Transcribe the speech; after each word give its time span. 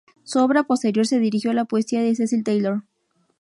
Su 0.23 0.39
obra 0.39 0.63
posterior 0.63 1.05
se 1.05 1.19
dirigió 1.19 1.51
a 1.51 1.53
la 1.53 1.65
poesía 1.65 2.01
de 2.01 2.15
Cecil 2.15 2.43
Taylor. 2.43 2.81